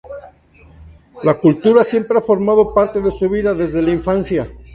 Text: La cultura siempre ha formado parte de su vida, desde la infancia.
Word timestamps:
La 1.21 1.35
cultura 1.35 1.83
siempre 1.83 2.17
ha 2.17 2.21
formado 2.21 2.73
parte 2.73 2.99
de 3.01 3.11
su 3.11 3.29
vida, 3.29 3.53
desde 3.53 3.83
la 3.83 3.91
infancia. 3.91 4.51